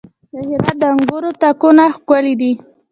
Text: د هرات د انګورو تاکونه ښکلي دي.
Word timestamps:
د 0.31 0.33
هرات 0.51 0.77
د 0.81 0.83
انګورو 0.93 1.29
تاکونه 1.41 1.83
ښکلي 1.95 2.33
دي. 2.41 2.51